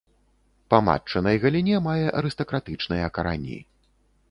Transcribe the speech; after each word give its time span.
Па 0.73 0.79
матчынай 0.87 1.35
галіне 1.43 1.77
мае 1.89 2.07
арыстакратычныя 2.23 3.13
карані. 3.19 3.63